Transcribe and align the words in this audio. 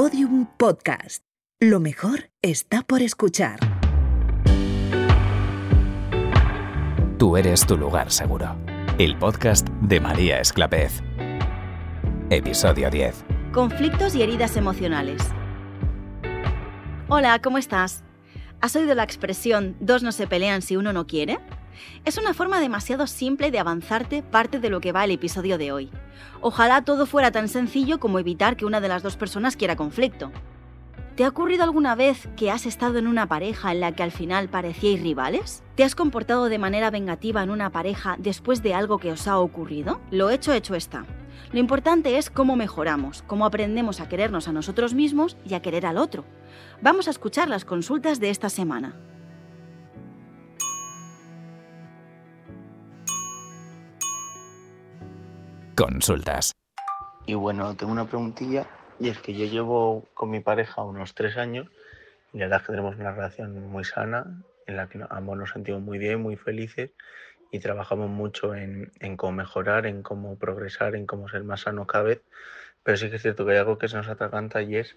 Podium 0.00 0.46
Podcast. 0.56 1.24
Lo 1.58 1.80
mejor 1.80 2.30
está 2.40 2.82
por 2.84 3.02
escuchar. 3.02 3.58
Tú 7.18 7.36
eres 7.36 7.66
tu 7.66 7.76
lugar 7.76 8.12
seguro. 8.12 8.54
El 8.96 9.18
podcast 9.18 9.66
de 9.82 9.98
María 9.98 10.38
Esclapez. 10.38 11.02
Episodio 12.30 12.90
10. 12.90 13.24
Conflictos 13.52 14.14
y 14.14 14.22
heridas 14.22 14.56
emocionales. 14.56 15.20
Hola, 17.08 17.40
¿cómo 17.42 17.58
estás? 17.58 18.04
¿Has 18.60 18.76
oído 18.76 18.94
la 18.94 19.02
expresión 19.02 19.76
dos 19.80 20.04
no 20.04 20.12
se 20.12 20.28
pelean 20.28 20.62
si 20.62 20.76
uno 20.76 20.92
no 20.92 21.08
quiere? 21.08 21.40
Es 22.04 22.18
una 22.18 22.34
forma 22.34 22.60
demasiado 22.60 23.08
simple 23.08 23.50
de 23.50 23.58
avanzarte 23.58 24.22
parte 24.22 24.60
de 24.60 24.70
lo 24.70 24.80
que 24.80 24.92
va 24.92 25.02
el 25.02 25.10
episodio 25.10 25.58
de 25.58 25.72
hoy. 25.72 25.90
Ojalá 26.40 26.82
todo 26.82 27.06
fuera 27.06 27.30
tan 27.30 27.48
sencillo 27.48 27.98
como 28.00 28.18
evitar 28.18 28.56
que 28.56 28.64
una 28.64 28.80
de 28.80 28.88
las 28.88 29.02
dos 29.02 29.16
personas 29.16 29.56
quiera 29.56 29.76
conflicto. 29.76 30.30
¿Te 31.18 31.24
ha 31.24 31.28
ocurrido 31.28 31.64
alguna 31.64 31.96
vez 31.96 32.28
que 32.36 32.52
has 32.52 32.64
estado 32.64 32.98
en 32.98 33.08
una 33.08 33.26
pareja 33.26 33.72
en 33.72 33.80
la 33.80 33.90
que 33.90 34.04
al 34.04 34.12
final 34.12 34.48
parecíais 34.48 35.02
rivales? 35.02 35.64
¿Te 35.74 35.82
has 35.82 35.96
comportado 35.96 36.48
de 36.48 36.58
manera 36.58 36.90
vengativa 36.90 37.42
en 37.42 37.50
una 37.50 37.70
pareja 37.70 38.14
después 38.20 38.62
de 38.62 38.74
algo 38.74 38.98
que 38.98 39.10
os 39.10 39.26
ha 39.26 39.40
ocurrido? 39.40 40.00
Lo 40.12 40.30
hecho, 40.30 40.52
hecho 40.52 40.76
está. 40.76 41.06
Lo 41.50 41.58
importante 41.58 42.18
es 42.18 42.30
cómo 42.30 42.54
mejoramos, 42.54 43.22
cómo 43.22 43.46
aprendemos 43.46 44.00
a 44.00 44.08
querernos 44.08 44.46
a 44.46 44.52
nosotros 44.52 44.94
mismos 44.94 45.36
y 45.44 45.54
a 45.54 45.62
querer 45.62 45.86
al 45.86 45.98
otro. 45.98 46.24
Vamos 46.82 47.08
a 47.08 47.10
escuchar 47.10 47.48
las 47.48 47.64
consultas 47.64 48.20
de 48.20 48.30
esta 48.30 48.48
semana. 48.48 48.94
Consultas. 55.78 56.56
Y 57.24 57.34
bueno, 57.34 57.76
tengo 57.76 57.92
una 57.92 58.04
preguntilla 58.04 58.66
y 58.98 59.10
es 59.10 59.18
que 59.20 59.32
yo 59.32 59.44
llevo 59.44 60.08
con 60.12 60.28
mi 60.28 60.40
pareja 60.40 60.82
unos 60.82 61.14
tres 61.14 61.36
años 61.36 61.68
y 62.32 62.38
la 62.38 62.46
verdad 62.46 62.62
es 62.62 62.66
que 62.66 62.72
tenemos 62.72 62.96
una 62.96 63.12
relación 63.12 63.70
muy 63.70 63.84
sana 63.84 64.42
en 64.66 64.76
la 64.76 64.88
que 64.88 64.98
ambos 65.08 65.38
nos 65.38 65.50
sentimos 65.50 65.80
muy 65.80 65.98
bien, 65.98 66.20
muy 66.20 66.34
felices 66.34 66.90
y 67.52 67.60
trabajamos 67.60 68.10
mucho 68.10 68.56
en, 68.56 68.90
en 68.98 69.16
cómo 69.16 69.30
mejorar, 69.30 69.86
en 69.86 70.02
cómo 70.02 70.36
progresar, 70.36 70.96
en 70.96 71.06
cómo 71.06 71.28
ser 71.28 71.44
más 71.44 71.60
sanos 71.60 71.86
cada 71.86 72.02
vez. 72.02 72.22
Pero 72.82 72.96
sí 72.96 73.08
que 73.08 73.14
es 73.14 73.22
cierto 73.22 73.46
que 73.46 73.52
hay 73.52 73.58
algo 73.58 73.78
que 73.78 73.86
se 73.86 73.96
nos 73.96 74.08
atraganta 74.08 74.62
y 74.62 74.74
es 74.74 74.96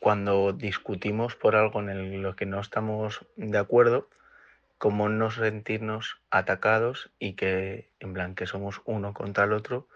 cuando 0.00 0.54
discutimos 0.54 1.36
por 1.36 1.56
algo 1.56 1.80
en 1.80 2.22
lo 2.22 2.36
que 2.36 2.46
no 2.46 2.58
estamos 2.58 3.26
de 3.36 3.58
acuerdo, 3.58 4.08
cómo 4.78 5.08
no 5.08 5.30
sentirnos 5.30 6.20
atacados 6.30 7.10
y 7.18 7.34
que 7.34 7.90
en 8.00 8.14
plan 8.14 8.34
que 8.34 8.46
somos 8.46 8.80
uno 8.84 9.12
contra 9.12 9.44
el 9.44 9.52
otro, 9.52 9.88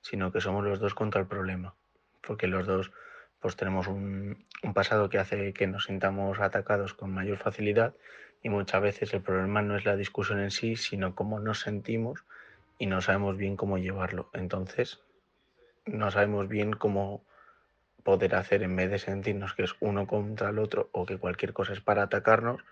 sino 0.00 0.32
que 0.32 0.40
somos 0.40 0.64
los 0.64 0.78
dos 0.78 0.94
contra 0.94 1.20
el 1.20 1.26
problema, 1.26 1.74
porque 2.22 2.46
los 2.46 2.66
dos 2.66 2.92
pues 3.40 3.56
tenemos 3.56 3.86
un, 3.86 4.46
un 4.62 4.74
pasado 4.74 5.08
que 5.08 5.18
hace 5.18 5.52
que 5.52 5.66
nos 5.66 5.84
sintamos 5.84 6.40
atacados 6.40 6.94
con 6.94 7.12
mayor 7.12 7.38
facilidad 7.38 7.94
y 8.42 8.50
muchas 8.50 8.80
veces 8.82 9.14
el 9.14 9.22
problema 9.22 9.62
no 9.62 9.76
es 9.76 9.84
la 9.84 9.96
discusión 9.96 10.40
en 10.40 10.50
sí, 10.50 10.76
sino 10.76 11.14
cómo 11.14 11.40
nos 11.40 11.60
sentimos 11.60 12.24
y 12.78 12.86
no 12.86 13.00
sabemos 13.00 13.36
bien 13.36 13.56
cómo 13.56 13.78
llevarlo. 13.78 14.30
Entonces, 14.32 15.00
no 15.84 16.10
sabemos 16.10 16.48
bien 16.48 16.72
cómo 16.72 17.24
poder 18.04 18.36
hacer 18.36 18.62
en 18.62 18.76
vez 18.76 18.90
de 18.90 18.98
sentirnos 18.98 19.54
que 19.54 19.64
es 19.64 19.74
uno 19.80 20.06
contra 20.06 20.50
el 20.50 20.58
otro 20.58 20.88
o 20.92 21.04
que 21.04 21.18
cualquier 21.18 21.52
cosa 21.52 21.72
es 21.72 21.80
para 21.80 22.02
atacarnos, 22.02 22.62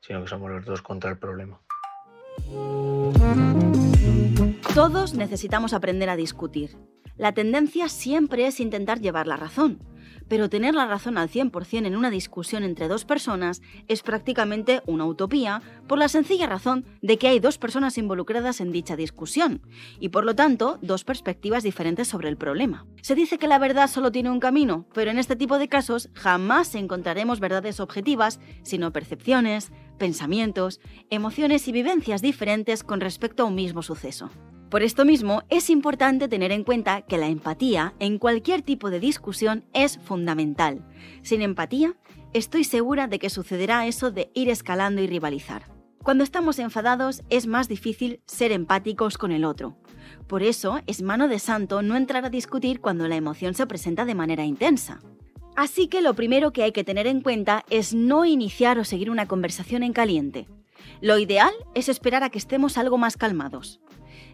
sino 0.00 0.22
que 0.22 0.28
somos 0.28 0.50
los 0.50 0.64
dos 0.64 0.82
contra 0.82 1.10
el 1.10 1.18
problema. 1.18 1.60
Todos 4.74 5.14
necesitamos 5.14 5.72
aprender 5.72 6.08
a 6.08 6.16
discutir. 6.16 6.76
La 7.16 7.32
tendencia 7.32 7.88
siempre 7.88 8.46
es 8.46 8.60
intentar 8.60 9.00
llevar 9.00 9.26
la 9.26 9.36
razón, 9.36 9.82
pero 10.30 10.48
tener 10.48 10.76
la 10.76 10.86
razón 10.86 11.18
al 11.18 11.28
100% 11.28 11.86
en 11.86 11.96
una 11.96 12.08
discusión 12.08 12.62
entre 12.62 12.86
dos 12.86 13.04
personas 13.04 13.60
es 13.88 14.02
prácticamente 14.02 14.80
una 14.86 15.04
utopía 15.04 15.60
por 15.88 15.98
la 15.98 16.08
sencilla 16.08 16.46
razón 16.46 16.86
de 17.02 17.18
que 17.18 17.26
hay 17.26 17.40
dos 17.40 17.58
personas 17.58 17.98
involucradas 17.98 18.60
en 18.60 18.70
dicha 18.70 18.94
discusión 18.94 19.60
y 19.98 20.10
por 20.10 20.24
lo 20.24 20.36
tanto 20.36 20.78
dos 20.82 21.02
perspectivas 21.02 21.64
diferentes 21.64 22.06
sobre 22.06 22.28
el 22.28 22.36
problema. 22.36 22.86
Se 23.02 23.16
dice 23.16 23.38
que 23.38 23.48
la 23.48 23.58
verdad 23.58 23.90
solo 23.90 24.12
tiene 24.12 24.30
un 24.30 24.38
camino, 24.38 24.86
pero 24.94 25.10
en 25.10 25.18
este 25.18 25.34
tipo 25.34 25.58
de 25.58 25.68
casos 25.68 26.10
jamás 26.14 26.76
encontraremos 26.76 27.40
verdades 27.40 27.80
objetivas, 27.80 28.38
sino 28.62 28.92
percepciones, 28.92 29.72
pensamientos, 29.98 30.80
emociones 31.10 31.66
y 31.66 31.72
vivencias 31.72 32.22
diferentes 32.22 32.84
con 32.84 33.00
respecto 33.00 33.42
a 33.42 33.46
un 33.46 33.56
mismo 33.56 33.82
suceso. 33.82 34.30
Por 34.70 34.84
esto 34.84 35.04
mismo, 35.04 35.42
es 35.48 35.68
importante 35.68 36.28
tener 36.28 36.52
en 36.52 36.62
cuenta 36.62 37.02
que 37.02 37.18
la 37.18 37.26
empatía 37.26 37.92
en 37.98 38.18
cualquier 38.18 38.62
tipo 38.62 38.88
de 38.88 39.00
discusión 39.00 39.64
es 39.72 39.98
fundamental. 39.98 40.86
Sin 41.22 41.42
empatía, 41.42 41.96
estoy 42.32 42.62
segura 42.62 43.08
de 43.08 43.18
que 43.18 43.30
sucederá 43.30 43.88
eso 43.88 44.12
de 44.12 44.30
ir 44.32 44.48
escalando 44.48 45.02
y 45.02 45.08
rivalizar. 45.08 45.64
Cuando 46.04 46.22
estamos 46.22 46.60
enfadados 46.60 47.22
es 47.30 47.48
más 47.48 47.68
difícil 47.68 48.20
ser 48.26 48.52
empáticos 48.52 49.18
con 49.18 49.32
el 49.32 49.44
otro. 49.44 49.76
Por 50.28 50.44
eso 50.44 50.80
es 50.86 51.02
mano 51.02 51.26
de 51.26 51.40
santo 51.40 51.82
no 51.82 51.96
entrar 51.96 52.24
a 52.24 52.30
discutir 52.30 52.80
cuando 52.80 53.08
la 53.08 53.16
emoción 53.16 53.54
se 53.54 53.66
presenta 53.66 54.04
de 54.04 54.14
manera 54.14 54.44
intensa. 54.44 55.00
Así 55.56 55.88
que 55.88 56.00
lo 56.00 56.14
primero 56.14 56.52
que 56.52 56.62
hay 56.62 56.70
que 56.70 56.84
tener 56.84 57.08
en 57.08 57.22
cuenta 57.22 57.64
es 57.70 57.92
no 57.92 58.24
iniciar 58.24 58.78
o 58.78 58.84
seguir 58.84 59.10
una 59.10 59.26
conversación 59.26 59.82
en 59.82 59.92
caliente. 59.92 60.46
Lo 61.00 61.18
ideal 61.18 61.52
es 61.74 61.88
esperar 61.88 62.22
a 62.22 62.30
que 62.30 62.38
estemos 62.38 62.78
algo 62.78 62.98
más 62.98 63.16
calmados. 63.16 63.80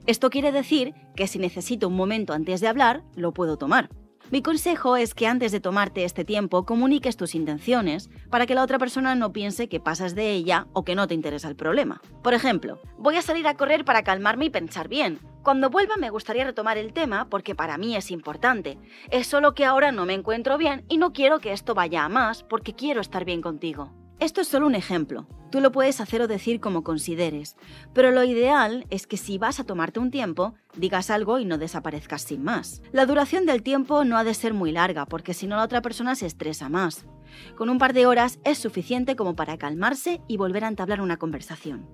Esto 0.06 0.30
quiere 0.30 0.52
decir 0.52 0.94
que 1.14 1.26
si 1.26 1.38
necesito 1.38 1.88
un 1.88 1.96
momento 1.96 2.32
antes 2.32 2.60
de 2.60 2.68
hablar, 2.68 3.02
lo 3.14 3.32
puedo 3.32 3.56
tomar. 3.56 3.88
Mi 4.32 4.42
consejo 4.42 4.96
es 4.96 5.14
que 5.14 5.28
antes 5.28 5.52
de 5.52 5.60
tomarte 5.60 6.02
este 6.02 6.24
tiempo 6.24 6.66
comuniques 6.66 7.16
tus 7.16 7.36
intenciones 7.36 8.10
para 8.28 8.44
que 8.44 8.56
la 8.56 8.64
otra 8.64 8.76
persona 8.76 9.14
no 9.14 9.32
piense 9.32 9.68
que 9.68 9.78
pasas 9.78 10.16
de 10.16 10.32
ella 10.32 10.66
o 10.72 10.84
que 10.84 10.96
no 10.96 11.06
te 11.06 11.14
interesa 11.14 11.48
el 11.48 11.54
problema. 11.54 12.00
Por 12.24 12.34
ejemplo, 12.34 12.80
voy 12.98 13.16
a 13.16 13.22
salir 13.22 13.46
a 13.46 13.54
correr 13.54 13.84
para 13.84 14.02
calmarme 14.02 14.46
y 14.46 14.50
pensar 14.50 14.88
bien. 14.88 15.20
Cuando 15.44 15.70
vuelva 15.70 15.96
me 15.96 16.10
gustaría 16.10 16.42
retomar 16.42 16.76
el 16.76 16.92
tema 16.92 17.28
porque 17.30 17.54
para 17.54 17.78
mí 17.78 17.94
es 17.94 18.10
importante. 18.10 18.78
Es 19.12 19.28
solo 19.28 19.54
que 19.54 19.64
ahora 19.64 19.92
no 19.92 20.06
me 20.06 20.14
encuentro 20.14 20.58
bien 20.58 20.84
y 20.88 20.98
no 20.98 21.12
quiero 21.12 21.38
que 21.38 21.52
esto 21.52 21.74
vaya 21.74 22.04
a 22.04 22.08
más 22.08 22.42
porque 22.42 22.74
quiero 22.74 23.00
estar 23.00 23.24
bien 23.24 23.42
contigo. 23.42 23.92
Esto 24.18 24.40
es 24.40 24.48
solo 24.48 24.66
un 24.66 24.74
ejemplo. 24.74 25.26
Tú 25.50 25.60
lo 25.60 25.72
puedes 25.72 26.00
hacer 26.00 26.22
o 26.22 26.26
decir 26.26 26.58
como 26.58 26.82
consideres, 26.82 27.54
pero 27.92 28.10
lo 28.10 28.24
ideal 28.24 28.86
es 28.88 29.06
que 29.06 29.18
si 29.18 29.36
vas 29.36 29.60
a 29.60 29.64
tomarte 29.64 30.00
un 30.00 30.10
tiempo, 30.10 30.54
digas 30.74 31.10
algo 31.10 31.38
y 31.38 31.44
no 31.44 31.58
desaparezcas 31.58 32.22
sin 32.22 32.42
más. 32.42 32.82
La 32.92 33.04
duración 33.04 33.44
del 33.44 33.62
tiempo 33.62 34.04
no 34.04 34.16
ha 34.16 34.24
de 34.24 34.32
ser 34.32 34.54
muy 34.54 34.72
larga, 34.72 35.04
porque 35.04 35.34
si 35.34 35.46
no 35.46 35.56
la 35.56 35.64
otra 35.64 35.82
persona 35.82 36.14
se 36.14 36.24
estresa 36.24 36.70
más. 36.70 37.04
Con 37.56 37.68
un 37.68 37.78
par 37.78 37.92
de 37.92 38.06
horas 38.06 38.38
es 38.44 38.56
suficiente 38.56 39.16
como 39.16 39.36
para 39.36 39.58
calmarse 39.58 40.22
y 40.26 40.38
volver 40.38 40.64
a 40.64 40.68
entablar 40.68 41.02
una 41.02 41.18
conversación. 41.18 41.86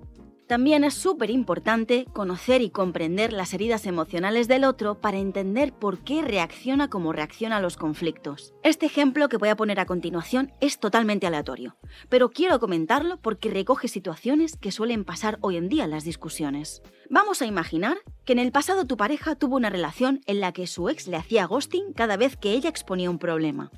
También 0.53 0.85
es 0.85 0.93
súper 0.93 1.31
importante 1.31 2.05
conocer 2.13 2.61
y 2.61 2.69
comprender 2.69 3.33
las 3.33 3.55
heridas 3.55 3.87
emocionales 3.87 4.49
del 4.49 4.65
otro 4.65 5.01
para 5.01 5.17
entender 5.17 5.73
por 5.73 6.05
qué 6.05 6.21
reacciona 6.21 6.89
como 6.89 7.15
reacciona 7.15 7.57
a 7.57 7.61
los 7.63 7.79
conflictos. 7.79 8.53
Este 8.63 8.85
ejemplo 8.85 9.31
que 9.31 9.39
voy 9.39 9.49
a 9.49 9.57
poner 9.57 9.81
a 9.81 9.87
continuación 9.87 10.53
es 10.61 10.79
totalmente 10.79 11.27
aleatorio, 11.27 11.79
pero 12.11 12.29
quiero 12.29 12.61
comentarlo 12.61 13.17
porque 13.17 13.49
recoge 13.49 13.89
situaciones 13.89 14.59
que 14.59 14.73
suelen 14.73 15.07
pasar 15.07 15.39
hoy 15.41 15.57
en 15.57 15.71
día 15.71 15.85
en 15.85 15.91
las 15.91 16.05
discusiones. 16.05 16.83
Vamos 17.09 17.41
a 17.41 17.47
imaginar 17.47 17.97
que 18.27 18.35
en 18.35 18.39
el 18.39 18.53
pasado 18.53 18.85
tu 18.85 18.99
pareja 18.99 19.37
tuvo 19.37 19.57
una 19.57 19.71
relación 19.71 20.21
en 20.27 20.41
la 20.41 20.53
que 20.53 20.67
su 20.67 20.91
ex 20.91 21.09
le 21.09 21.17
hacía 21.17 21.47
ghosting 21.47 21.95
cada 21.95 22.19
vez 22.19 22.37
que 22.37 22.53
ella 22.53 22.69
exponía 22.69 23.09
un 23.09 23.19
problema. 23.19 23.71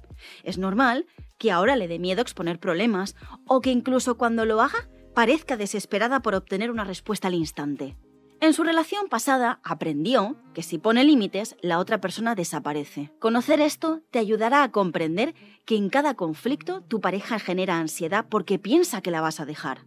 Es 0.42 0.58
normal 0.58 1.06
que 1.38 1.52
ahora 1.52 1.76
le 1.76 1.86
dé 1.86 2.00
miedo 2.00 2.20
exponer 2.20 2.58
problemas 2.58 3.14
o 3.46 3.60
que 3.60 3.70
incluso 3.70 4.16
cuando 4.16 4.44
lo 4.44 4.60
haga 4.60 4.88
parezca 5.14 5.56
desesperada 5.56 6.20
por 6.20 6.34
obtener 6.34 6.70
una 6.70 6.84
respuesta 6.84 7.28
al 7.28 7.34
instante. 7.34 7.96
En 8.40 8.52
su 8.52 8.64
relación 8.64 9.08
pasada 9.08 9.60
aprendió 9.62 10.36
que 10.52 10.62
si 10.62 10.76
pone 10.76 11.04
límites, 11.04 11.56
la 11.62 11.78
otra 11.78 12.00
persona 12.00 12.34
desaparece. 12.34 13.10
Conocer 13.20 13.60
esto 13.60 14.02
te 14.10 14.18
ayudará 14.18 14.64
a 14.64 14.70
comprender 14.70 15.34
que 15.64 15.76
en 15.76 15.88
cada 15.88 16.14
conflicto 16.14 16.82
tu 16.82 17.00
pareja 17.00 17.38
genera 17.38 17.78
ansiedad 17.78 18.26
porque 18.28 18.58
piensa 18.58 19.00
que 19.00 19.10
la 19.10 19.20
vas 19.20 19.40
a 19.40 19.46
dejar. 19.46 19.86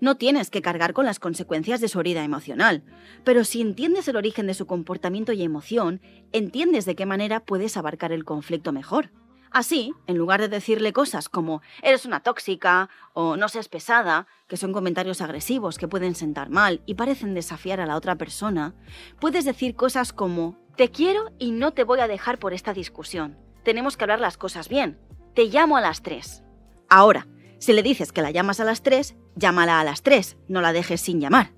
No 0.00 0.16
tienes 0.16 0.50
que 0.50 0.62
cargar 0.62 0.92
con 0.92 1.04
las 1.04 1.18
consecuencias 1.18 1.80
de 1.80 1.88
su 1.88 2.00
herida 2.00 2.24
emocional, 2.24 2.84
pero 3.22 3.44
si 3.44 3.60
entiendes 3.60 4.08
el 4.08 4.16
origen 4.16 4.46
de 4.46 4.54
su 4.54 4.66
comportamiento 4.66 5.32
y 5.32 5.42
emoción, 5.42 6.00
entiendes 6.32 6.84
de 6.84 6.94
qué 6.94 7.06
manera 7.06 7.40
puedes 7.40 7.76
abarcar 7.76 8.12
el 8.12 8.24
conflicto 8.24 8.72
mejor. 8.72 9.10
Así, 9.54 9.94
en 10.08 10.18
lugar 10.18 10.40
de 10.40 10.48
decirle 10.48 10.92
cosas 10.92 11.28
como 11.28 11.62
eres 11.80 12.06
una 12.06 12.18
tóxica 12.18 12.90
o 13.12 13.36
no 13.36 13.48
seas 13.48 13.68
pesada, 13.68 14.26
que 14.48 14.56
son 14.56 14.72
comentarios 14.72 15.20
agresivos 15.20 15.78
que 15.78 15.86
pueden 15.86 16.16
sentar 16.16 16.50
mal 16.50 16.82
y 16.86 16.94
parecen 16.94 17.34
desafiar 17.34 17.80
a 17.80 17.86
la 17.86 17.94
otra 17.94 18.16
persona, 18.16 18.74
puedes 19.20 19.44
decir 19.44 19.76
cosas 19.76 20.12
como 20.12 20.58
te 20.76 20.90
quiero 20.90 21.30
y 21.38 21.52
no 21.52 21.72
te 21.72 21.84
voy 21.84 22.00
a 22.00 22.08
dejar 22.08 22.40
por 22.40 22.52
esta 22.52 22.74
discusión. 22.74 23.38
Tenemos 23.62 23.96
que 23.96 24.02
hablar 24.02 24.18
las 24.18 24.36
cosas 24.36 24.68
bien. 24.68 24.98
Te 25.34 25.44
llamo 25.44 25.76
a 25.76 25.80
las 25.80 26.02
tres. 26.02 26.42
Ahora, 26.88 27.28
si 27.60 27.72
le 27.72 27.84
dices 27.84 28.10
que 28.10 28.22
la 28.22 28.32
llamas 28.32 28.58
a 28.58 28.64
las 28.64 28.82
tres, 28.82 29.14
llámala 29.36 29.78
a 29.78 29.84
las 29.84 30.02
tres, 30.02 30.36
no 30.48 30.62
la 30.62 30.72
dejes 30.72 31.00
sin 31.00 31.20
llamar. 31.20 31.52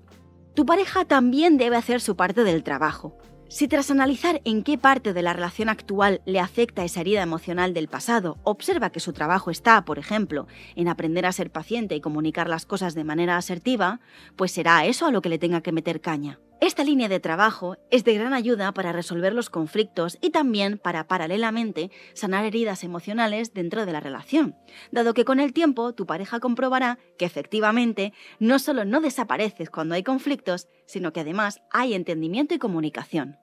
Tu 0.53 0.67
pareja 0.67 1.05
también 1.05 1.57
debe 1.57 1.77
hacer 1.77 1.99
su 1.99 2.15
parte 2.15 2.43
del 2.43 2.61
trabajo. 2.61 3.17
Si 3.49 3.69
tras 3.69 3.91
analizar 3.91 4.41
en 4.43 4.61
qué 4.61 4.77
parte 4.77 5.13
de 5.13 5.21
la 5.21 5.31
relación 5.31 5.69
actual 5.69 6.21
le 6.25 6.41
afecta 6.41 6.83
esa 6.83 6.99
herida 6.99 7.21
emocional 7.21 7.73
del 7.73 7.87
pasado, 7.87 8.37
observa 8.43 8.89
que 8.89 8.99
su 8.99 9.13
trabajo 9.13 9.51
está, 9.51 9.85
por 9.85 9.99
ejemplo, 9.99 10.47
en 10.75 10.89
aprender 10.89 11.25
a 11.25 11.31
ser 11.31 11.49
paciente 11.49 11.95
y 11.95 12.01
comunicar 12.01 12.49
las 12.49 12.65
cosas 12.65 12.93
de 12.93 13.05
manera 13.05 13.37
asertiva, 13.37 14.01
pues 14.35 14.51
será 14.51 14.85
eso 14.85 15.05
a 15.05 15.11
lo 15.11 15.21
que 15.21 15.29
le 15.29 15.39
tenga 15.39 15.61
que 15.61 15.71
meter 15.71 16.01
caña. 16.01 16.39
Esta 16.59 16.83
línea 16.83 17.07
de 17.07 17.19
trabajo 17.19 17.77
es 17.91 18.03
de 18.03 18.15
gran 18.15 18.33
ayuda 18.33 18.71
para 18.71 18.91
resolver 18.91 19.31
los 19.31 19.51
conflictos 19.51 20.17
y 20.21 20.31
también 20.31 20.79
para, 20.79 21.07
paralelamente, 21.07 21.91
sanar 22.13 22.45
heridas 22.45 22.83
emocionales 22.83 23.53
dentro 23.53 23.85
de 23.85 23.91
la 23.91 23.99
relación, 23.99 24.55
dado 24.91 25.13
que 25.13 25.23
con 25.23 25.39
el 25.39 25.53
tiempo 25.53 25.93
tu 25.93 26.07
pareja 26.07 26.39
comprobará 26.39 26.97
que 27.19 27.25
efectivamente 27.25 28.11
no 28.39 28.57
solo 28.57 28.85
no 28.85 29.01
desapareces 29.01 29.69
cuando 29.69 29.93
hay 29.93 30.01
conflictos, 30.01 30.67
sino 30.87 31.13
que 31.13 31.19
además 31.19 31.61
hay 31.71 31.93
entendimiento 31.93 32.55
y 32.55 32.59
comunicación. 32.59 33.37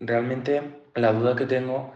Realmente 0.00 0.82
la 0.94 1.12
duda 1.12 1.36
que 1.36 1.44
tengo 1.44 1.92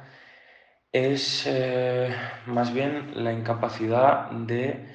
es 0.92 1.44
eh, 1.46 2.14
más 2.44 2.72
bien 2.74 3.24
la 3.24 3.32
incapacidad 3.32 4.30
de 4.30 4.86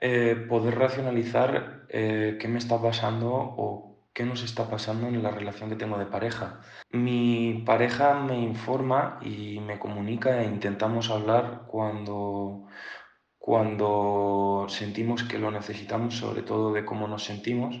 eh, 0.00 0.46
poder 0.48 0.78
racionalizar 0.78 1.86
eh, 1.88 2.38
qué 2.40 2.46
me 2.46 2.58
está 2.58 2.80
pasando 2.80 3.32
o 3.32 3.93
qué 4.14 4.24
nos 4.24 4.44
está 4.44 4.70
pasando 4.70 5.08
en 5.08 5.22
la 5.22 5.30
relación 5.32 5.68
que 5.68 5.76
tengo 5.76 5.98
de 5.98 6.06
pareja. 6.06 6.60
Mi 6.90 7.62
pareja 7.66 8.14
me 8.14 8.38
informa 8.38 9.18
y 9.22 9.58
me 9.60 9.78
comunica 9.78 10.40
e 10.40 10.46
intentamos 10.46 11.10
hablar 11.10 11.64
cuando, 11.66 12.68
cuando 13.38 14.66
sentimos 14.68 15.24
que 15.24 15.40
lo 15.40 15.50
necesitamos, 15.50 16.14
sobre 16.16 16.42
todo 16.42 16.72
de 16.72 16.84
cómo 16.84 17.08
nos 17.08 17.24
sentimos. 17.24 17.76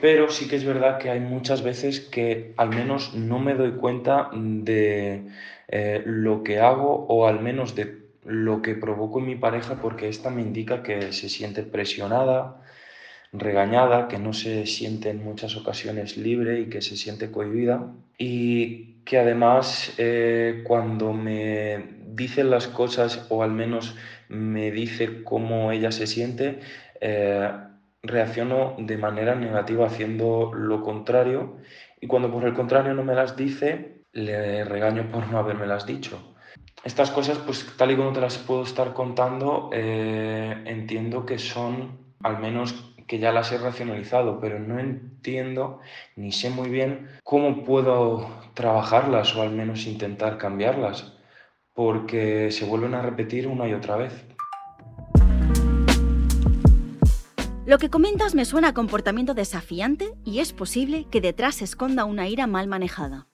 Pero 0.00 0.30
sí 0.30 0.48
que 0.48 0.56
es 0.56 0.64
verdad 0.64 0.98
que 0.98 1.10
hay 1.10 1.18
muchas 1.18 1.62
veces 1.62 2.00
que 2.00 2.54
al 2.56 2.68
menos 2.68 3.14
no 3.14 3.40
me 3.40 3.54
doy 3.54 3.72
cuenta 3.72 4.30
de 4.32 5.26
eh, 5.66 6.02
lo 6.06 6.44
que 6.44 6.60
hago 6.60 7.06
o 7.08 7.26
al 7.26 7.40
menos 7.40 7.74
de 7.74 8.06
lo 8.24 8.62
que 8.62 8.74
provoco 8.76 9.18
en 9.18 9.26
mi 9.26 9.34
pareja 9.34 9.80
porque 9.82 10.08
esta 10.08 10.30
me 10.30 10.42
indica 10.42 10.84
que 10.84 11.12
se 11.12 11.28
siente 11.28 11.64
presionada, 11.64 12.62
regañada, 13.32 14.08
que 14.08 14.18
no 14.18 14.32
se 14.32 14.66
siente 14.66 15.10
en 15.10 15.22
muchas 15.22 15.56
ocasiones 15.56 16.16
libre 16.16 16.60
y 16.60 16.66
que 16.68 16.80
se 16.80 16.96
siente 16.96 17.30
cohibida 17.30 17.92
y 18.16 19.02
que 19.04 19.18
además 19.18 19.94
eh, 19.98 20.62
cuando 20.66 21.12
me 21.12 21.98
dice 22.08 22.44
las 22.44 22.68
cosas 22.68 23.26
o 23.28 23.42
al 23.42 23.52
menos 23.52 23.96
me 24.28 24.70
dice 24.70 25.22
cómo 25.24 25.72
ella 25.72 25.92
se 25.92 26.06
siente, 26.06 26.60
eh, 27.00 27.50
reacciono 28.02 28.76
de 28.78 28.96
manera 28.96 29.34
negativa 29.34 29.86
haciendo 29.86 30.52
lo 30.54 30.82
contrario 30.82 31.56
y 32.00 32.06
cuando 32.06 32.30
por 32.30 32.44
el 32.44 32.54
contrario 32.54 32.94
no 32.94 33.04
me 33.04 33.14
las 33.14 33.36
dice, 33.36 34.02
le 34.12 34.64
regaño 34.64 35.10
por 35.10 35.28
no 35.28 35.38
haberme 35.38 35.66
las 35.66 35.86
dicho. 35.86 36.34
Estas 36.84 37.10
cosas, 37.10 37.38
pues 37.38 37.66
tal 37.76 37.90
y 37.90 37.96
como 37.96 38.12
te 38.12 38.20
las 38.20 38.38
puedo 38.38 38.62
estar 38.62 38.92
contando, 38.94 39.70
eh, 39.72 40.62
entiendo 40.66 41.26
que 41.26 41.38
son 41.38 42.14
al 42.22 42.38
menos 42.38 42.94
que 43.08 43.18
ya 43.18 43.32
las 43.32 43.50
he 43.50 43.58
racionalizado, 43.58 44.38
pero 44.38 44.60
no 44.60 44.78
entiendo 44.78 45.80
ni 46.14 46.30
sé 46.30 46.50
muy 46.50 46.68
bien 46.68 47.08
cómo 47.24 47.64
puedo 47.64 48.28
trabajarlas 48.54 49.34
o 49.34 49.42
al 49.42 49.50
menos 49.50 49.86
intentar 49.86 50.36
cambiarlas, 50.36 51.14
porque 51.72 52.50
se 52.52 52.66
vuelven 52.66 52.94
a 52.94 53.02
repetir 53.02 53.48
una 53.48 53.66
y 53.66 53.72
otra 53.72 53.96
vez. 53.96 54.26
Lo 57.66 57.78
que 57.78 57.90
comentas 57.90 58.34
me 58.34 58.44
suena 58.44 58.68
a 58.68 58.74
comportamiento 58.74 59.34
desafiante 59.34 60.12
y 60.24 60.38
es 60.38 60.52
posible 60.52 61.06
que 61.10 61.20
detrás 61.20 61.56
se 61.56 61.64
esconda 61.64 62.04
una 62.04 62.28
ira 62.28 62.46
mal 62.46 62.66
manejada. 62.66 63.26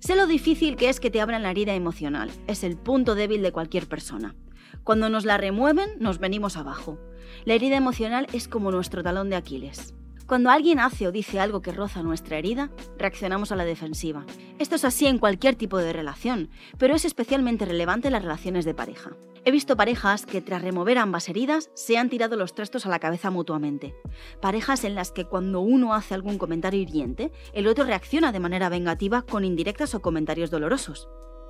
Sé 0.00 0.14
lo 0.14 0.26
difícil 0.26 0.76
que 0.76 0.88
es 0.88 1.00
que 1.00 1.10
te 1.10 1.20
abran 1.20 1.42
la 1.42 1.50
herida 1.50 1.74
emocional, 1.74 2.30
es 2.46 2.62
el 2.62 2.76
punto 2.76 3.14
débil 3.14 3.42
de 3.42 3.52
cualquier 3.52 3.88
persona. 3.88 4.34
Cuando 4.84 5.08
nos 5.08 5.24
la 5.24 5.38
remueven, 5.38 5.90
nos 5.98 6.18
venimos 6.18 6.56
abajo. 6.56 6.98
La 7.44 7.54
herida 7.54 7.76
emocional 7.76 8.26
es 8.32 8.48
como 8.48 8.70
nuestro 8.70 9.02
talón 9.02 9.30
de 9.30 9.36
Aquiles. 9.36 9.94
Cuando 10.28 10.50
alguien 10.50 10.78
hace 10.78 11.06
o 11.06 11.12
dice 11.12 11.40
algo 11.40 11.62
que 11.62 11.72
roza 11.72 12.02
nuestra 12.02 12.36
herida, 12.36 12.70
reaccionamos 12.98 13.50
a 13.50 13.56
la 13.56 13.64
defensiva. 13.64 14.26
Esto 14.58 14.74
es 14.76 14.84
así 14.84 15.06
en 15.06 15.18
cualquier 15.18 15.54
tipo 15.54 15.78
de 15.78 15.94
relación, 15.94 16.50
pero 16.76 16.94
es 16.94 17.06
especialmente 17.06 17.64
relevante 17.64 18.08
en 18.08 18.12
las 18.12 18.22
relaciones 18.22 18.66
de 18.66 18.74
pareja. 18.74 19.12
He 19.46 19.50
visto 19.50 19.78
parejas 19.78 20.26
que 20.26 20.42
tras 20.42 20.60
remover 20.60 20.98
ambas 20.98 21.30
heridas 21.30 21.70
se 21.72 21.96
han 21.96 22.10
tirado 22.10 22.36
los 22.36 22.54
trastos 22.54 22.84
a 22.84 22.90
la 22.90 22.98
cabeza 22.98 23.30
mutuamente. 23.30 23.94
Parejas 24.42 24.84
en 24.84 24.94
las 24.94 25.12
que 25.12 25.24
cuando 25.24 25.60
uno 25.60 25.94
hace 25.94 26.12
algún 26.12 26.36
comentario 26.36 26.82
hiriente, 26.82 27.32
el 27.54 27.66
otro 27.66 27.84
reacciona 27.84 28.30
de 28.30 28.40
manera 28.40 28.68
vengativa 28.68 29.22
con 29.22 29.46
indirectas 29.46 29.94
o 29.94 30.02
comentarios 30.02 30.50
dolorosos. 30.50 31.08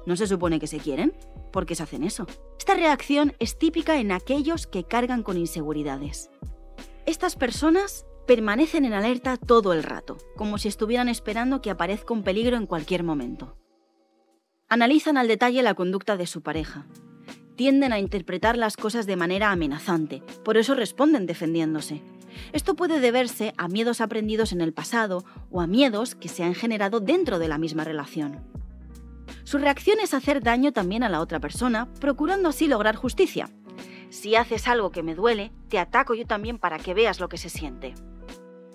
¿No 0.08 0.16
se 0.16 0.26
supone 0.26 0.58
que 0.58 0.66
se 0.66 0.78
quieren? 0.78 1.12
¿Por 1.52 1.66
qué 1.66 1.74
se 1.74 1.82
hacen 1.82 2.02
eso? 2.02 2.26
Esta 2.58 2.72
reacción 2.72 3.34
es 3.40 3.58
típica 3.58 4.00
en 4.00 4.10
aquellos 4.10 4.66
que 4.66 4.84
cargan 4.84 5.22
con 5.22 5.36
inseguridades. 5.36 6.30
Estas 7.04 7.36
personas 7.36 8.06
permanecen 8.26 8.86
en 8.86 8.94
alerta 8.94 9.36
todo 9.36 9.74
el 9.74 9.82
rato, 9.82 10.16
como 10.34 10.56
si 10.56 10.68
estuvieran 10.68 11.10
esperando 11.10 11.60
que 11.60 11.68
aparezca 11.68 12.14
un 12.14 12.22
peligro 12.22 12.56
en 12.56 12.64
cualquier 12.64 13.02
momento. 13.02 13.58
Analizan 14.70 15.18
al 15.18 15.28
detalle 15.28 15.62
la 15.62 15.74
conducta 15.74 16.16
de 16.16 16.26
su 16.26 16.40
pareja. 16.40 16.86
Tienden 17.54 17.92
a 17.92 17.98
interpretar 17.98 18.56
las 18.56 18.78
cosas 18.78 19.04
de 19.04 19.16
manera 19.16 19.52
amenazante, 19.52 20.22
por 20.42 20.56
eso 20.56 20.74
responden 20.74 21.26
defendiéndose. 21.26 22.00
Esto 22.54 22.76
puede 22.76 23.00
deberse 23.00 23.52
a 23.58 23.68
miedos 23.68 24.00
aprendidos 24.00 24.52
en 24.52 24.62
el 24.62 24.72
pasado 24.72 25.26
o 25.50 25.60
a 25.60 25.66
miedos 25.66 26.14
que 26.14 26.30
se 26.30 26.44
han 26.44 26.54
generado 26.54 27.00
dentro 27.00 27.38
de 27.38 27.48
la 27.48 27.58
misma 27.58 27.84
relación. 27.84 28.56
Su 29.48 29.56
reacción 29.56 29.98
es 29.98 30.12
hacer 30.12 30.42
daño 30.42 30.72
también 30.72 31.02
a 31.02 31.08
la 31.08 31.22
otra 31.22 31.40
persona, 31.40 31.88
procurando 32.02 32.50
así 32.50 32.68
lograr 32.68 32.96
justicia. 32.96 33.48
Si 34.10 34.36
haces 34.36 34.68
algo 34.68 34.90
que 34.90 35.02
me 35.02 35.14
duele, 35.14 35.52
te 35.70 35.78
ataco 35.78 36.12
yo 36.12 36.26
también 36.26 36.58
para 36.58 36.76
que 36.78 36.92
veas 36.92 37.18
lo 37.18 37.30
que 37.30 37.38
se 37.38 37.48
siente. 37.48 37.94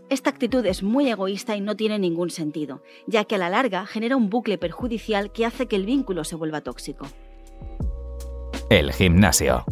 Esta 0.10 0.32
actitud 0.32 0.66
es 0.66 0.82
muy 0.82 1.12
egoísta 1.12 1.56
y 1.56 1.62
no 1.62 1.76
tiene 1.76 2.00
ningún 2.00 2.32
sentido, 2.32 2.82
ya 3.06 3.24
que 3.26 3.36
a 3.36 3.38
la 3.38 3.52
larga 3.52 3.86
genera 3.86 4.18
un 4.18 4.32
bucle 4.32 4.58
perjudicial 4.58 5.32
que 5.32 5.46
hace 5.46 5.68
que 5.68 5.76
el 5.76 5.86
vínculo 5.86 6.24
se 6.24 6.38
vuelva 6.38 6.62
tóxico. 6.62 7.06
El 8.72 8.92
gimnasio. 8.94 9.66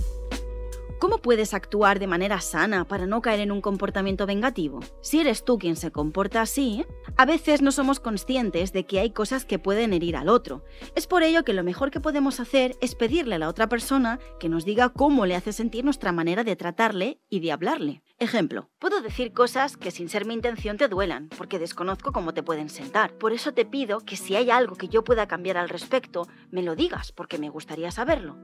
¿Cómo 1.01 1.17
puedes 1.17 1.55
actuar 1.55 1.97
de 1.97 2.05
manera 2.05 2.39
sana 2.41 2.85
para 2.87 3.07
no 3.07 3.23
caer 3.23 3.39
en 3.39 3.51
un 3.51 3.59
comportamiento 3.59 4.27
vengativo? 4.27 4.81
Si 5.01 5.19
eres 5.19 5.43
tú 5.43 5.57
quien 5.57 5.75
se 5.75 5.91
comporta 5.91 6.43
así, 6.43 6.85
a 7.17 7.25
veces 7.25 7.63
no 7.63 7.71
somos 7.71 7.99
conscientes 7.99 8.71
de 8.71 8.85
que 8.85 8.99
hay 8.99 9.09
cosas 9.09 9.43
que 9.43 9.57
pueden 9.57 9.93
herir 9.93 10.15
al 10.15 10.29
otro. 10.29 10.63
Es 10.93 11.07
por 11.07 11.23
ello 11.23 11.43
que 11.43 11.53
lo 11.53 11.63
mejor 11.63 11.89
que 11.89 11.99
podemos 11.99 12.39
hacer 12.39 12.77
es 12.81 12.93
pedirle 12.93 13.33
a 13.33 13.39
la 13.39 13.49
otra 13.49 13.67
persona 13.67 14.19
que 14.39 14.47
nos 14.47 14.63
diga 14.63 14.89
cómo 14.89 15.25
le 15.25 15.35
hace 15.35 15.53
sentir 15.53 15.83
nuestra 15.83 16.11
manera 16.11 16.43
de 16.43 16.55
tratarle 16.55 17.19
y 17.31 17.39
de 17.39 17.51
hablarle. 17.51 18.03
Ejemplo, 18.19 18.69
puedo 18.77 19.01
decir 19.01 19.33
cosas 19.33 19.77
que 19.77 19.89
sin 19.89 20.07
ser 20.07 20.27
mi 20.27 20.35
intención 20.35 20.77
te 20.77 20.87
duelan, 20.87 21.29
porque 21.35 21.57
desconozco 21.57 22.11
cómo 22.11 22.35
te 22.35 22.43
pueden 22.43 22.69
sentar. 22.69 23.17
Por 23.17 23.33
eso 23.33 23.55
te 23.55 23.65
pido 23.65 24.01
que 24.01 24.17
si 24.17 24.35
hay 24.35 24.51
algo 24.51 24.75
que 24.75 24.87
yo 24.87 25.03
pueda 25.03 25.27
cambiar 25.27 25.57
al 25.57 25.69
respecto, 25.69 26.27
me 26.51 26.61
lo 26.61 26.75
digas, 26.75 27.11
porque 27.11 27.39
me 27.39 27.49
gustaría 27.49 27.89
saberlo. 27.89 28.37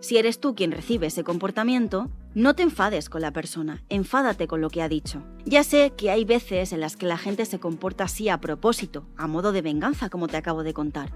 Si 0.00 0.16
eres 0.16 0.40
tú 0.40 0.54
quien 0.54 0.72
recibe 0.72 1.08
ese 1.08 1.24
comportamiento, 1.24 2.10
no 2.34 2.54
te 2.54 2.62
enfades 2.62 3.08
con 3.08 3.20
la 3.20 3.32
persona, 3.32 3.82
enfádate 3.88 4.46
con 4.46 4.60
lo 4.60 4.70
que 4.70 4.82
ha 4.82 4.88
dicho. 4.88 5.22
Ya 5.44 5.64
sé 5.64 5.92
que 5.96 6.10
hay 6.10 6.24
veces 6.24 6.72
en 6.72 6.80
las 6.80 6.96
que 6.96 7.06
la 7.06 7.18
gente 7.18 7.44
se 7.44 7.58
comporta 7.58 8.04
así 8.04 8.28
a 8.28 8.40
propósito, 8.40 9.06
a 9.16 9.26
modo 9.26 9.52
de 9.52 9.62
venganza, 9.62 10.08
como 10.08 10.28
te 10.28 10.36
acabo 10.36 10.62
de 10.62 10.74
contar. 10.74 11.12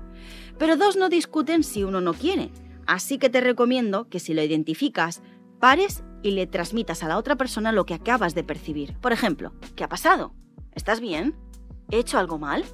Pero 0.58 0.76
dos 0.76 0.96
no 0.96 1.08
discuten 1.08 1.62
si 1.62 1.84
uno 1.84 2.00
no 2.00 2.14
quiere. 2.14 2.50
Así 2.86 3.18
que 3.18 3.30
te 3.30 3.40
recomiendo 3.40 4.08
que 4.08 4.20
si 4.20 4.34
lo 4.34 4.42
identificas, 4.42 5.22
pares 5.60 6.02
y 6.22 6.32
le 6.32 6.46
transmitas 6.46 7.02
a 7.02 7.08
la 7.08 7.18
otra 7.18 7.36
persona 7.36 7.72
lo 7.72 7.86
que 7.86 7.94
acabas 7.94 8.34
de 8.34 8.44
percibir. 8.44 8.96
Por 8.98 9.12
ejemplo, 9.12 9.52
¿qué 9.76 9.84
ha 9.84 9.88
pasado? 9.88 10.34
¿Estás 10.74 11.00
bien? 11.00 11.36
¿He 11.90 11.98
hecho 11.98 12.18
algo 12.18 12.38
mal? 12.38 12.64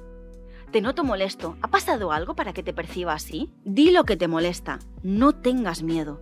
Te 0.71 0.81
noto 0.81 1.03
molesto. 1.03 1.57
¿Ha 1.63 1.69
pasado 1.69 2.11
algo 2.11 2.35
para 2.35 2.53
que 2.53 2.61
te 2.61 2.73
perciba 2.73 3.13
así? 3.13 3.49
Di 3.65 3.89
lo 3.89 4.03
que 4.03 4.15
te 4.15 4.27
molesta. 4.27 4.77
No 5.01 5.33
tengas 5.33 5.81
miedo. 5.81 6.21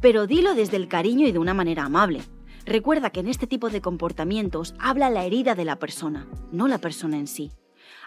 Pero 0.00 0.28
dilo 0.28 0.54
desde 0.54 0.76
el 0.76 0.86
cariño 0.86 1.26
y 1.26 1.32
de 1.32 1.40
una 1.40 1.52
manera 1.52 1.84
amable. 1.84 2.22
Recuerda 2.64 3.10
que 3.10 3.18
en 3.20 3.28
este 3.28 3.48
tipo 3.48 3.70
de 3.70 3.80
comportamientos 3.80 4.76
habla 4.78 5.10
la 5.10 5.24
herida 5.24 5.56
de 5.56 5.64
la 5.64 5.80
persona, 5.80 6.28
no 6.52 6.68
la 6.68 6.78
persona 6.78 7.16
en 7.16 7.26
sí. 7.26 7.50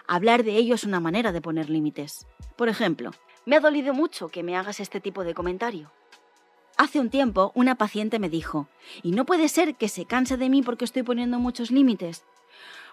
Hablar 0.06 0.44
de 0.44 0.56
ello 0.56 0.76
es 0.76 0.84
una 0.84 0.98
manera 0.98 1.30
de 1.30 1.42
poner 1.42 1.68
límites. 1.68 2.26
Por 2.56 2.70
ejemplo, 2.70 3.10
me 3.44 3.56
ha 3.56 3.60
dolido 3.60 3.92
mucho 3.92 4.28
que 4.28 4.42
me 4.42 4.56
hagas 4.56 4.80
este 4.80 5.00
tipo 5.00 5.24
de 5.24 5.34
comentario. 5.34 5.92
Hace 6.78 7.00
un 7.00 7.10
tiempo 7.10 7.52
una 7.54 7.74
paciente 7.74 8.18
me 8.18 8.30
dijo, 8.30 8.66
¿y 9.02 9.10
no 9.12 9.26
puede 9.26 9.48
ser 9.48 9.74
que 9.74 9.88
se 9.88 10.06
canse 10.06 10.38
de 10.38 10.48
mí 10.48 10.62
porque 10.62 10.86
estoy 10.86 11.02
poniendo 11.02 11.38
muchos 11.38 11.70
límites? 11.70 12.24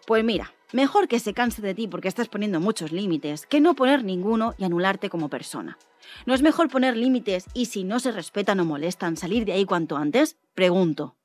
Pues 0.07 0.23
mira, 0.23 0.53
mejor 0.73 1.07
que 1.07 1.19
se 1.19 1.33
canse 1.33 1.61
de 1.61 1.75
ti 1.75 1.87
porque 1.87 2.07
estás 2.07 2.27
poniendo 2.27 2.59
muchos 2.59 2.91
límites 2.91 3.45
que 3.45 3.61
no 3.61 3.75
poner 3.75 4.03
ninguno 4.03 4.55
y 4.57 4.63
anularte 4.63 5.09
como 5.09 5.29
persona. 5.29 5.77
¿No 6.25 6.33
es 6.33 6.41
mejor 6.41 6.69
poner 6.69 6.97
límites 6.97 7.45
y 7.53 7.65
si 7.65 7.83
no 7.83 7.99
se 7.99 8.11
respetan 8.11 8.59
o 8.59 8.65
molestan 8.65 9.17
salir 9.17 9.45
de 9.45 9.53
ahí 9.53 9.65
cuanto 9.65 9.97
antes? 9.97 10.37
Pregunto. 10.55 11.15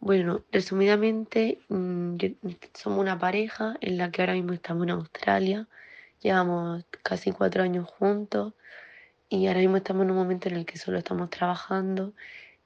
Bueno, 0.00 0.42
resumidamente, 0.52 1.60
mm, 1.68 2.16
somos 2.74 3.00
una 3.00 3.18
pareja 3.18 3.76
en 3.80 3.98
la 3.98 4.10
que 4.10 4.22
ahora 4.22 4.34
mismo 4.34 4.52
estamos 4.52 4.84
en 4.84 4.90
Australia 4.90 5.68
Llevamos 6.24 6.86
casi 7.02 7.32
cuatro 7.32 7.62
años 7.62 7.86
juntos 7.86 8.54
y 9.28 9.46
ahora 9.46 9.60
mismo 9.60 9.76
estamos 9.76 10.04
en 10.04 10.12
un 10.12 10.16
momento 10.16 10.48
en 10.48 10.56
el 10.56 10.64
que 10.64 10.78
solo 10.78 10.96
estamos 10.96 11.28
trabajando 11.28 12.14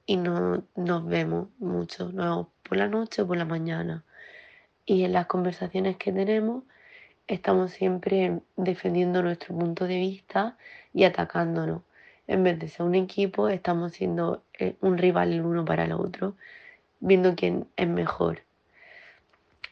y 0.05 0.15
no 0.15 0.63
nos 0.77 1.05
vemos 1.05 1.49
mucho, 1.59 2.09
no 2.13 2.53
por 2.63 2.77
la 2.77 2.87
noche 2.87 3.21
o 3.21 3.27
por 3.27 3.35
la 3.35 3.43
mañana. 3.43 4.05
Y 4.89 5.03
en 5.03 5.13
las 5.13 5.27
conversaciones 5.27 5.97
que 5.97 6.11
tenemos 6.11 6.63
estamos 7.27 7.69
siempre 7.69 8.39
defendiendo 8.55 9.21
nuestro 9.21 9.55
punto 9.55 9.85
de 9.85 9.97
vista 9.97 10.57
y 10.95 11.03
atacándonos. 11.03 11.83
En 12.25 12.43
vez 12.43 12.57
de 12.57 12.69
ser 12.69 12.87
un 12.87 12.95
equipo, 12.95 13.49
estamos 13.49 13.91
siendo 13.91 14.41
eh, 14.57 14.77
un 14.81 14.97
rival 14.97 15.31
el 15.31 15.41
uno 15.41 15.63
para 15.63 15.85
el 15.85 15.91
otro, 15.91 16.33
viendo 17.01 17.35
quién 17.35 17.67
es 17.75 17.87
mejor 17.87 18.41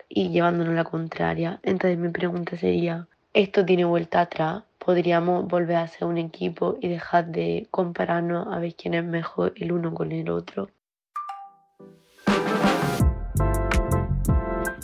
y 0.08 0.30
llevándonos 0.30 0.76
la 0.76 0.84
contraria. 0.84 1.60
Entonces 1.64 1.98
mi 1.98 2.10
pregunta 2.10 2.56
sería, 2.56 3.08
¿esto 3.34 3.66
tiene 3.66 3.86
vuelta 3.86 4.22
atrás? 4.22 4.66
¿Podríamos 4.78 5.48
volver 5.48 5.78
a 5.78 5.88
ser 5.88 6.08
un 6.08 6.20
equipo 6.20 6.78
y 6.80 6.90
dejar 6.90 7.26
de 7.26 7.66
compararnos 7.72 8.54
a 8.54 8.60
ver 8.60 8.76
quién 8.76 8.94
es 8.94 9.04
mejor 9.04 9.54
el 9.56 9.72
uno 9.72 9.96
con 9.96 10.12
el 10.12 10.30
otro? 10.30 10.70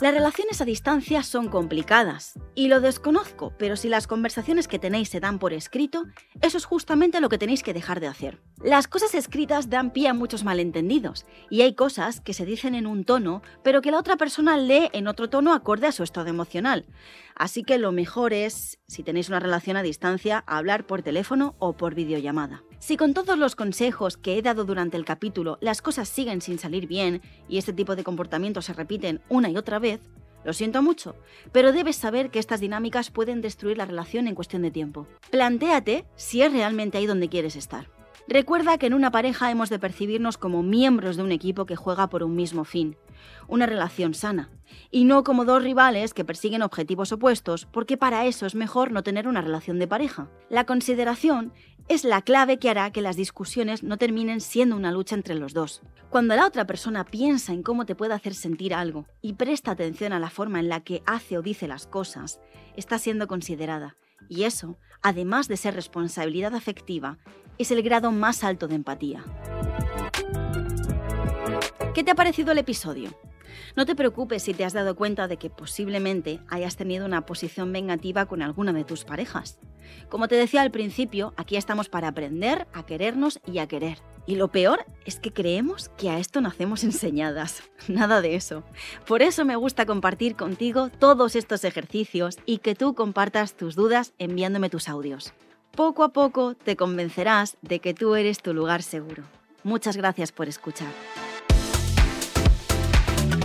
Las 0.00 0.12
relaciones 0.12 0.60
a 0.60 0.64
distancia 0.64 1.22
son 1.22 1.48
complicadas 1.48 2.34
y 2.56 2.66
lo 2.66 2.80
desconozco, 2.80 3.52
pero 3.58 3.76
si 3.76 3.88
las 3.88 4.08
conversaciones 4.08 4.66
que 4.66 4.80
tenéis 4.80 5.08
se 5.08 5.20
dan 5.20 5.38
por 5.38 5.52
escrito, 5.52 6.04
eso 6.40 6.58
es 6.58 6.64
justamente 6.64 7.20
lo 7.20 7.28
que 7.28 7.38
tenéis 7.38 7.62
que 7.62 7.72
dejar 7.72 8.00
de 8.00 8.08
hacer. 8.08 8.40
Las 8.60 8.88
cosas 8.88 9.14
escritas 9.14 9.70
dan 9.70 9.92
pie 9.92 10.08
a 10.08 10.14
muchos 10.14 10.42
malentendidos 10.42 11.26
y 11.48 11.62
hay 11.62 11.74
cosas 11.74 12.20
que 12.20 12.34
se 12.34 12.44
dicen 12.44 12.74
en 12.74 12.88
un 12.88 13.04
tono, 13.04 13.42
pero 13.62 13.82
que 13.82 13.92
la 13.92 13.98
otra 13.98 14.16
persona 14.16 14.56
lee 14.56 14.90
en 14.92 15.06
otro 15.06 15.30
tono 15.30 15.54
acorde 15.54 15.86
a 15.86 15.92
su 15.92 16.02
estado 16.02 16.28
emocional. 16.28 16.86
Así 17.36 17.62
que 17.62 17.78
lo 17.78 17.92
mejor 17.92 18.32
es, 18.32 18.80
si 18.88 19.04
tenéis 19.04 19.28
una 19.28 19.40
relación 19.40 19.76
a 19.76 19.82
distancia, 19.82 20.42
hablar 20.48 20.86
por 20.86 21.02
teléfono 21.02 21.54
o 21.60 21.76
por 21.76 21.94
videollamada. 21.94 22.64
Si 22.84 22.98
con 22.98 23.14
todos 23.14 23.38
los 23.38 23.56
consejos 23.56 24.18
que 24.18 24.36
he 24.36 24.42
dado 24.42 24.66
durante 24.66 24.98
el 24.98 25.06
capítulo 25.06 25.56
las 25.62 25.80
cosas 25.80 26.06
siguen 26.06 26.42
sin 26.42 26.58
salir 26.58 26.86
bien 26.86 27.22
y 27.48 27.56
este 27.56 27.72
tipo 27.72 27.96
de 27.96 28.04
comportamientos 28.04 28.66
se 28.66 28.74
repiten 28.74 29.22
una 29.30 29.48
y 29.48 29.56
otra 29.56 29.78
vez, 29.78 30.02
lo 30.44 30.52
siento 30.52 30.82
mucho, 30.82 31.16
pero 31.50 31.72
debes 31.72 31.96
saber 31.96 32.30
que 32.30 32.38
estas 32.38 32.60
dinámicas 32.60 33.10
pueden 33.10 33.40
destruir 33.40 33.78
la 33.78 33.86
relación 33.86 34.28
en 34.28 34.34
cuestión 34.34 34.60
de 34.60 34.70
tiempo. 34.70 35.06
Plantéate 35.30 36.04
si 36.16 36.42
es 36.42 36.52
realmente 36.52 36.98
ahí 36.98 37.06
donde 37.06 37.30
quieres 37.30 37.56
estar. 37.56 37.88
Recuerda 38.28 38.76
que 38.76 38.86
en 38.86 38.94
una 38.94 39.10
pareja 39.10 39.50
hemos 39.50 39.70
de 39.70 39.78
percibirnos 39.78 40.36
como 40.36 40.62
miembros 40.62 41.16
de 41.16 41.22
un 41.22 41.32
equipo 41.32 41.64
que 41.64 41.76
juega 41.76 42.08
por 42.08 42.22
un 42.22 42.34
mismo 42.36 42.64
fin, 42.64 42.96
una 43.48 43.66
relación 43.66 44.14
sana, 44.14 44.50
y 44.90 45.04
no 45.04 45.24
como 45.24 45.44
dos 45.44 45.62
rivales 45.62 46.14
que 46.14 46.24
persiguen 46.24 46.62
objetivos 46.62 47.12
opuestos, 47.12 47.66
porque 47.66 47.96
para 47.98 48.24
eso 48.24 48.46
es 48.46 48.54
mejor 48.54 48.92
no 48.92 49.02
tener 49.02 49.28
una 49.28 49.42
relación 49.42 49.78
de 49.78 49.88
pareja. 49.88 50.28
La 50.48 50.64
consideración 50.64 51.52
es 51.88 52.04
la 52.04 52.22
clave 52.22 52.58
que 52.58 52.70
hará 52.70 52.90
que 52.90 53.02
las 53.02 53.16
discusiones 53.16 53.82
no 53.82 53.98
terminen 53.98 54.40
siendo 54.40 54.76
una 54.76 54.90
lucha 54.90 55.14
entre 55.14 55.34
los 55.34 55.52
dos. 55.52 55.82
Cuando 56.08 56.34
la 56.34 56.46
otra 56.46 56.66
persona 56.66 57.04
piensa 57.04 57.52
en 57.52 57.62
cómo 57.62 57.84
te 57.84 57.94
puede 57.94 58.14
hacer 58.14 58.34
sentir 58.34 58.72
algo 58.72 59.06
y 59.20 59.34
presta 59.34 59.72
atención 59.72 60.12
a 60.12 60.18
la 60.18 60.30
forma 60.30 60.60
en 60.60 60.68
la 60.68 60.80
que 60.80 61.02
hace 61.06 61.36
o 61.36 61.42
dice 61.42 61.68
las 61.68 61.86
cosas, 61.86 62.40
está 62.76 62.98
siendo 62.98 63.26
considerada. 63.26 63.96
Y 64.28 64.44
eso, 64.44 64.78
además 65.02 65.48
de 65.48 65.56
ser 65.56 65.74
responsabilidad 65.74 66.54
afectiva, 66.54 67.18
es 67.58 67.70
el 67.70 67.82
grado 67.82 68.12
más 68.12 68.44
alto 68.44 68.66
de 68.66 68.76
empatía. 68.76 69.22
¿Qué 71.94 72.02
te 72.02 72.10
ha 72.10 72.14
parecido 72.14 72.52
el 72.52 72.58
episodio? 72.58 73.10
No 73.76 73.86
te 73.86 73.94
preocupes 73.94 74.42
si 74.42 74.54
te 74.54 74.64
has 74.64 74.72
dado 74.72 74.96
cuenta 74.96 75.28
de 75.28 75.36
que 75.36 75.50
posiblemente 75.50 76.40
hayas 76.48 76.76
tenido 76.76 77.04
una 77.06 77.26
posición 77.26 77.72
vengativa 77.72 78.26
con 78.26 78.40
alguna 78.40 78.72
de 78.72 78.84
tus 78.84 79.04
parejas. 79.04 79.58
Como 80.08 80.28
te 80.28 80.34
decía 80.34 80.62
al 80.62 80.70
principio, 80.70 81.34
aquí 81.36 81.56
estamos 81.56 81.88
para 81.88 82.08
aprender 82.08 82.66
a 82.72 82.84
querernos 82.86 83.40
y 83.46 83.58
a 83.58 83.66
querer. 83.66 83.98
Y 84.26 84.36
lo 84.36 84.48
peor 84.48 84.84
es 85.04 85.18
que 85.18 85.32
creemos 85.32 85.90
que 85.98 86.10
a 86.10 86.18
esto 86.18 86.40
nacemos 86.40 86.84
enseñadas. 86.84 87.62
Nada 87.88 88.20
de 88.20 88.36
eso. 88.36 88.64
Por 89.06 89.22
eso 89.22 89.44
me 89.44 89.56
gusta 89.56 89.86
compartir 89.86 90.36
contigo 90.36 90.90
todos 90.98 91.36
estos 91.36 91.64
ejercicios 91.64 92.38
y 92.46 92.58
que 92.58 92.74
tú 92.74 92.94
compartas 92.94 93.54
tus 93.56 93.74
dudas 93.74 94.14
enviándome 94.18 94.70
tus 94.70 94.88
audios 94.88 95.34
poco 95.74 96.04
a 96.04 96.10
poco 96.10 96.54
te 96.54 96.76
convencerás 96.76 97.56
de 97.62 97.80
que 97.80 97.94
tú 97.94 98.14
eres 98.14 98.40
tu 98.40 98.54
lugar 98.54 98.82
seguro. 98.82 99.24
Muchas 99.62 99.96
gracias 99.96 100.32
por 100.32 100.48
escuchar. 100.48 100.88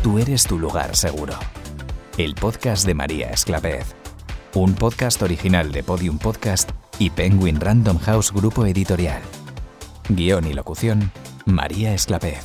Tú 0.03 0.19
eres 0.19 0.43
tu 0.43 0.57
lugar 0.57 0.95
seguro. 0.95 1.33
El 2.17 2.35
podcast 2.35 2.85
de 2.85 2.93
María 2.93 3.31
Esclavez. 3.31 3.98
Un 4.55 4.73
podcast 4.73 5.21
original 5.21 5.71
de 5.71 5.83
Podium 5.83 6.17
Podcast 6.17 6.71
y 6.97 7.11
Penguin 7.11 7.61
Random 7.61 7.99
House 7.99 8.33
Grupo 8.33 8.65
Editorial. 8.65 9.21
Guión 10.09 10.47
y 10.47 10.53
locución, 10.53 11.11
María 11.45 11.93
Esclavez. 11.93 12.43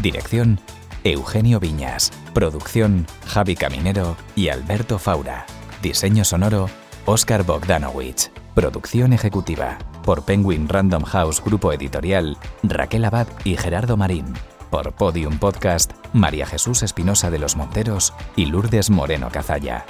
Dirección, 0.00 0.60
Eugenio 1.04 1.60
Viñas. 1.60 2.10
Producción, 2.32 3.06
Javi 3.26 3.54
Caminero 3.54 4.16
y 4.34 4.48
Alberto 4.48 4.98
Faura. 4.98 5.44
Diseño 5.82 6.24
sonoro, 6.24 6.70
Oscar 7.04 7.44
Bogdanowicz. 7.44 8.30
Producción 8.54 9.12
ejecutiva 9.12 9.76
por 10.04 10.24
Penguin 10.24 10.70
Random 10.70 11.02
House 11.02 11.42
Grupo 11.44 11.70
Editorial, 11.72 12.38
Raquel 12.62 13.04
Abad 13.04 13.26
y 13.44 13.58
Gerardo 13.58 13.98
Marín. 13.98 14.32
Por 14.70 14.94
Podium 14.94 15.38
Podcast, 15.38 15.92
María 16.14 16.46
Jesús 16.46 16.82
Espinosa 16.82 17.30
de 17.30 17.38
los 17.38 17.56
Monteros 17.56 18.14
y 18.36 18.46
Lourdes 18.46 18.88
Moreno 18.88 19.28
Cazalla. 19.30 19.84